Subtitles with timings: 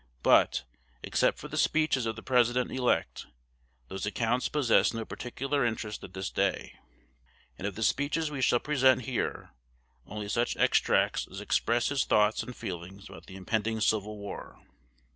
[0.23, 0.63] But,
[1.03, 3.27] except for the speeches of the President elect,
[3.87, 6.79] those accounts possess no particular interest at this day;
[7.55, 9.51] and of the speeches we shall present here
[10.07, 14.59] only such extracts as express his thoughts and feelings about the impending civil war.